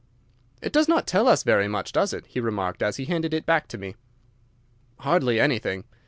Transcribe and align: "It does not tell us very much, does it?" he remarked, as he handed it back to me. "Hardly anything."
"It 0.63 0.73
does 0.73 0.87
not 0.87 1.05
tell 1.05 1.27
us 1.27 1.43
very 1.43 1.67
much, 1.67 1.91
does 1.91 2.11
it?" 2.11 2.25
he 2.25 2.39
remarked, 2.39 2.81
as 2.81 2.97
he 2.97 3.05
handed 3.05 3.35
it 3.35 3.45
back 3.45 3.67
to 3.67 3.77
me. 3.77 3.95
"Hardly 5.01 5.39
anything." 5.39 5.83